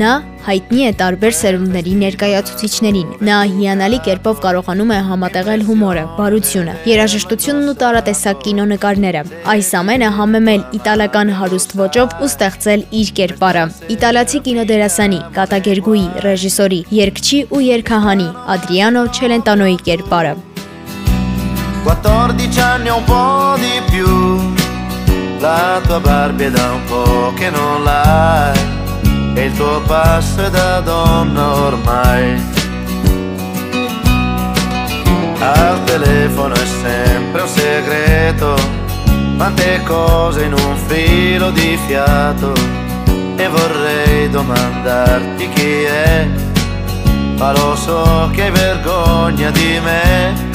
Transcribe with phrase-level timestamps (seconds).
[0.00, 0.10] Նա
[0.46, 7.74] հայտնի է տարբեր սերունդների ներկայացուցիչներին։ Նա հիանալի կերպով կարողանում է համատեղել հումորը, բարությունը, երաժշտությունն ու
[7.82, 13.64] տարատեսակ կինոնկարները։ Այս ամենը համեմել իտալական հարուստ ոճով ու ստեղծել իր կերպարը։
[13.96, 20.34] Իտալացի կինոդերասանի, կատակերգուի, ռեժիսորի, երգչի ու երգահանի Ադրիանո Չելենտանոյի կերպարը։
[21.84, 24.08] 14 anni un po' di più.
[25.40, 28.79] La tua Barbie da un po' che non l'hai
[29.34, 32.42] e il tuo passo è da donna ormai.
[35.38, 38.54] Al telefono è sempre un segreto,
[39.36, 42.52] quante cose in un filo di fiato
[43.36, 46.28] e vorrei domandarti chi è,
[47.38, 50.48] ma lo so che hai vergogna di me.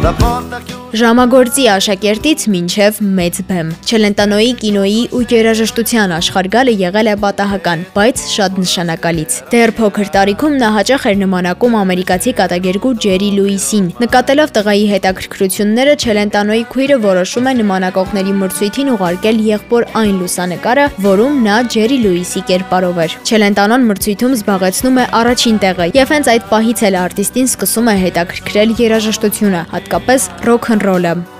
[0.00, 7.16] La porta chiusa Ժամագործի աշակերտից մինչև մեծ բեմ։ Չելենտանոյի կինոյի ու երաժշտության աշխարհգալը եղել է
[7.24, 13.90] պատահական, բայց շատ նշանակալից։ Դեռ փոքր տարիքում նա հաճախ էր նմանակում ամերիկացի կատակերգու Ջերի Լուիսին։
[14.00, 21.58] Նկատելով տղայի հետաքրքրությունները, Չելենտանոյի քույրը որոշում է նմանակողների մրցույթին ուղարկել եղբոր այն լուսանկարը, որում նա
[21.76, 26.98] Ջերի Լուիսի կերպարով էր։ Չելենտանոն մրցույթում զբաղեցնում է առաջին տեղը, եւ հենց այդ պահից էլ
[27.04, 31.37] արտիստին սկսում է հետաքրքրել երաժշտությունը, հատկապես ռոք Roland.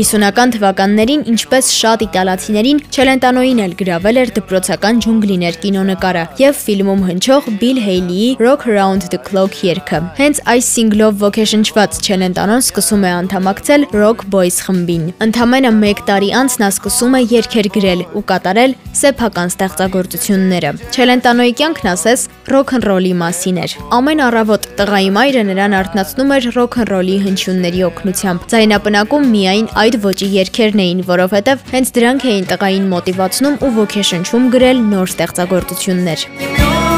[0.00, 7.48] 50-ական թվականներին, ինչպես շատ իտալացիներին, Չելենտանոին էլ գրավել էր դպրոցական ջունգլիներ կինոնկարը եւ ֆիլմում հնչող
[7.60, 13.86] Bill Haley-ի Rock Around the Clock երգը։ Հենց այս սինգլով ոգեշնչված Չելենտանոն սկսում է անդամակցել
[14.00, 19.52] Rock Boys խմբին։ Ընդամենը 1 տարի անց նա սկսում է երգեր գրել ու կատարել սեփական
[19.52, 27.16] ստեղծագործությունները։ Չելենտանոյի կյանքն ասես ռոք-ն-ռոլի մասին էր։ Ամեն առավոտ տղայի մայրը նրան արթնացնում էր ռոք-ն-ռոլի
[27.26, 33.72] հնչյունների օգնությամբ։ Ձայնապնակում միայն այդ ոճի երգերն էին, որովհետև հենց դրանք էին տղային մոտիվացնում ու
[33.80, 36.89] ոգեշնչում գրել նոր ստեղծագործություններ։ Più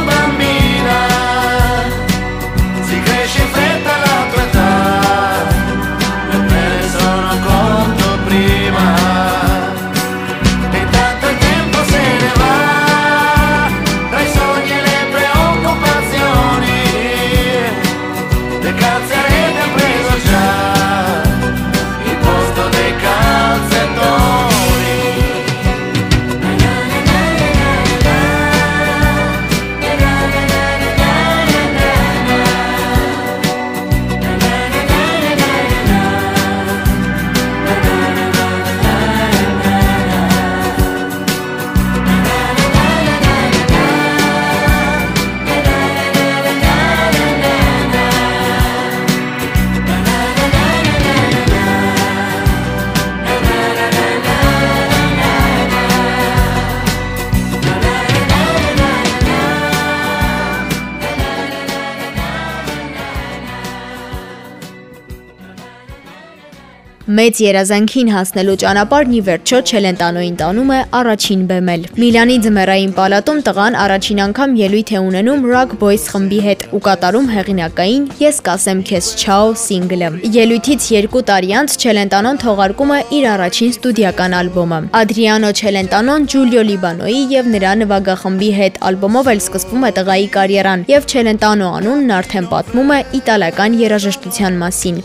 [67.02, 73.78] Մեծ երազանքին հասնելու ճանապարհն ի վերջո Չելենտանոին տանում է առաջին բեմել։ Միլանի ձմեռային պալատում տղան
[73.82, 79.08] առաջին անգամ ելույթ է ունենում Rock Boys խմբի հետ ու կատարում հեղինակային Ես կասեմ քեզ
[79.18, 86.28] չաո սինգլը։ Ելույթից 2 տարի անց Չելենտանոն թողարկում է իր առաջին ստուդիական ալբոմը։ Ադրիանո Չելենտանոն
[86.32, 92.16] Ջուլիո Լիբանոյի եւ նրա նվագախմբի հետ ալբոմով էլ սկսվում է տղայի կարիերան եւ Չելենտանո անունն
[92.22, 95.02] արդեն պատմում է իտալական երաժշտության մասին։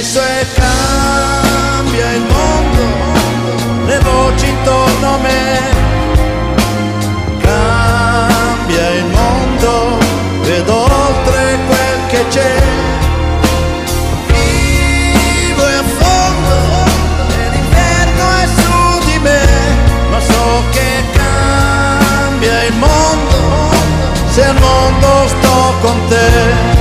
[0.00, 1.39] penso e
[2.00, 2.82] cambia il mondo,
[3.84, 5.60] le voci intorno a me.
[7.38, 9.98] Cambia il mondo,
[10.42, 12.62] vedo oltre quel che c'è.
[14.26, 16.56] Vivo affondo,
[17.28, 19.46] e l'inverno è su di me,
[20.10, 23.38] ma so che cambia il mondo
[24.30, 26.79] se mondo sto con te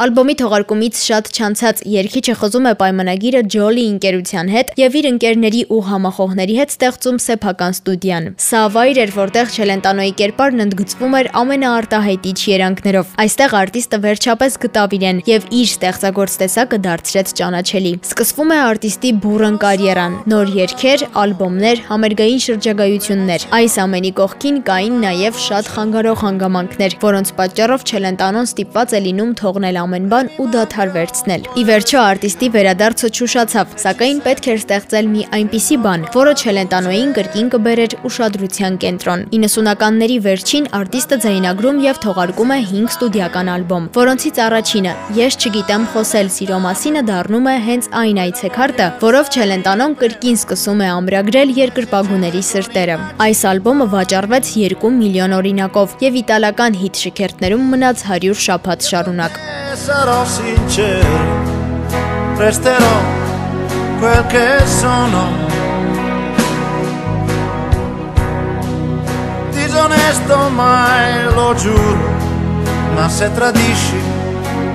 [0.00, 5.80] Ալբոմի թողարկումից շատ չանցած երգիչը խզում է պայմանագիրը Ջոլի ընկերության հետ եւ իր ընկերների ու
[5.90, 13.12] համախոհների հետ ստեղծում սեփական ստուդիան։ Սա վայր էր, որտեղ Չելենտանոյի կերպարն ընդգծվում էր ամենաարտահայտիչ երանգներով։
[13.20, 19.60] Այստեղ արտիստը վերջապես գտավ իրեն եւ իր ստեղծագործ տեսակը դարձրեց ճանաչելի։ Սկսվում է արտիստի բուրըն
[19.60, 27.34] կարիերան։ Նոր երգեր, ալբոմներ, համերգային շրջագայություններ։ Այս ամենի կողքին կային նաեւ շատ խանգարող հանգամանքներ, որոնց
[27.40, 33.08] պատճառով Չելենտանոն ստիպված է լինում թողնել ամեն բան ու դադար վերցնել։ Ի վերջո արտիստի վերադարձը
[33.10, 40.18] չուշացավ, սակայն պետք էր ստեղծել մի այնպիսի բան, որը Չելենտանոյին կրկին կբերեր ուշադրության կենտրոն։ 90-ականների
[40.26, 46.58] վերջին արտիստը ձայնագրում եւ թողարկում է 5 ստուդիական ալբոմ, որոնցից առաջինը Ես չգիտեմ խոսել սիրո
[46.70, 53.42] մասինը դառնում է հենց այն այցեքարտը, որով Չելենտանոն կրկին սկսում է ամրագրել երկրպագուների սրտերը։ Այս
[53.54, 61.08] ալբոմը վաճառվեց 2 միլիոն օրինակով եւ իտալական հիթ շքերթներում մնաց 100 շաբաթ շարունակ։ sarò sincero,
[62.36, 62.98] resterò
[63.98, 65.48] quel che sono.
[69.50, 72.08] Disonesto mai, lo giuro,
[72.94, 74.00] ma se tradisci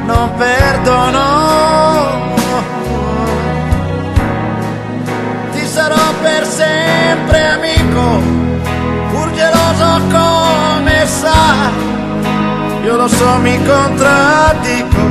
[0.06, 1.24] non perdono.
[5.52, 8.22] Ti sarò per sempre amico,
[9.12, 11.35] pur geloso come sai
[12.96, 15.02] io lo so mi contraddico,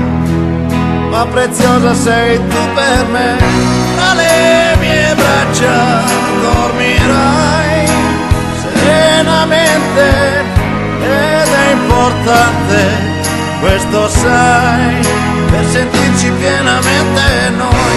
[1.10, 3.36] ma preziosa sei tu per me.
[3.96, 6.02] Tra le mie braccia
[6.40, 7.86] dormirai
[8.62, 10.02] serenamente
[10.98, 12.76] ed è importante,
[13.60, 15.06] questo sai,
[15.50, 17.93] per sentirci pienamente noi.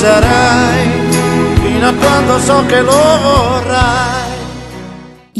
[0.00, 0.88] Sarai
[1.62, 4.39] fino a quando so che lo vorrai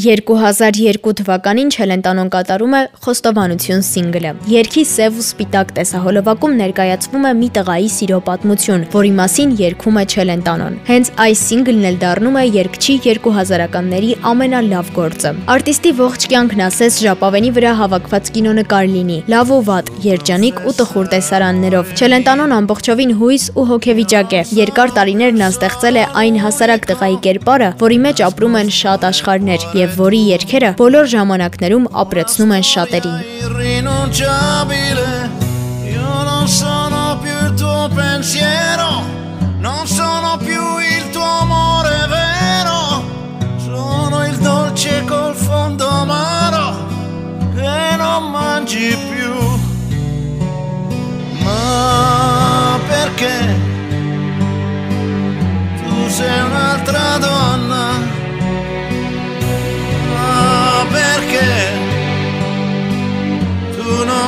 [0.00, 7.49] 2002 թվականին Չելենտանոն կատարում է Խոստովանություն սինգլը։ Երգի սև ու սպիտակ տեսահոլովակում ներկայացվում է մի
[7.56, 12.97] տղայի սիրո պատմություն, որի մասին երգում է Չելենտանոն։ Հենց այս սինգլն էլ դառնում է երգչի
[13.08, 19.93] 2000-ականների ամենալավ գործը։ Արտիստի ողջ կյանքն ասես ժապավենի վրա հավաքված կինոնկար լինի՝ լավ ու վատ,
[20.06, 26.08] երջանիկ ու տխուր տեսարաններով։ Չելենտանոն ամբողջովին հույս ու հոգեվիճակ է։ Երկար տարիներ նա ստեղծել է
[26.25, 31.88] այն հասարակ տղայի կերպարը, որի մեջ ապրում են շատ աշխարհներ եւ որի երգերը բոլոր ժամանակներում
[32.04, 33.19] ապրեցնում են շատերին։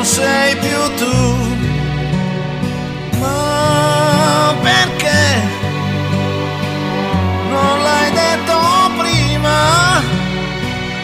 [0.03, 1.37] non sei più tu,
[3.21, 5.43] ma perché
[7.49, 8.59] non l'hai detto
[8.99, 10.03] prima?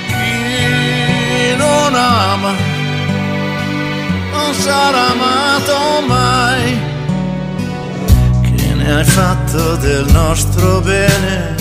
[0.09, 2.53] Chi non ama
[4.33, 5.77] non sarà amato
[6.09, 6.81] mai.
[8.43, 11.55] Che ne hai fatto del nostro bene?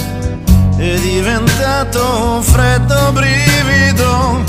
[0.77, 4.43] è diventato un freddo brivido,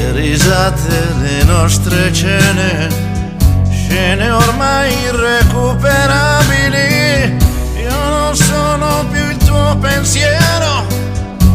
[0.00, 2.88] le risate, le nostre cene,
[3.70, 7.36] scene ormai irrecuperabili.
[7.76, 10.86] Io non sono più il tuo pensiero,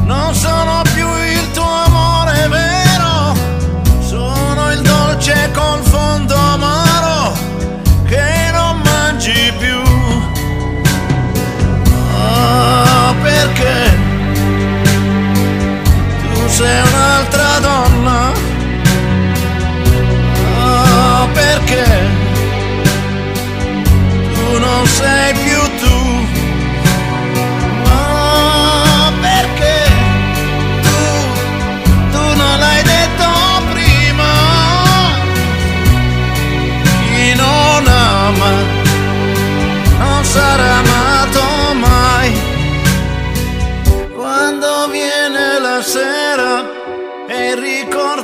[0.04, 3.36] non sono più il tuo amore vero,
[4.08, 7.34] sono il dolce col fondo amaro
[8.06, 9.85] che non mangi più.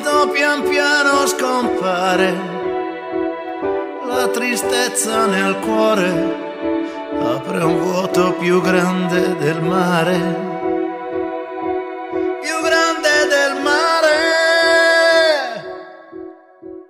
[0.01, 2.33] Ricordo pian piano scompare,
[4.07, 6.09] la tristezza nel cuore
[7.19, 10.50] apre un vuoto più grande del mare.